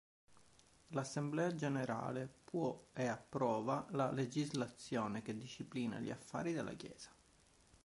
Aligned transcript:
L'Assemblea 0.93 1.53
generale 1.53 2.27
può 2.43 2.87
e 2.91 3.05
approva 3.05 3.85
la 3.91 4.11
legislazione 4.11 5.21
che 5.21 5.37
disciplina 5.37 5.99
gli 5.99 6.09
affari 6.09 6.53
della 6.53 6.73
Chiesa. 6.73 7.11